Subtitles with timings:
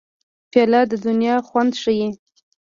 [0.51, 2.07] پیاله د دنیا خوند ښيي.